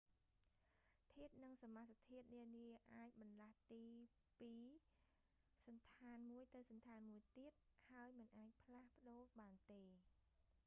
[1.11, 2.65] ធាតុ និងសមាសធាតុនានា
[2.95, 3.83] អាចបម្លាស់ទី
[4.39, 4.53] ពី
[5.65, 7.51] សណ្ឋានមួយទៅសណ្ឋានមួយទៀត
[7.91, 9.83] ហើយមិនអាចផ្លាស់ប្តូរបានទេ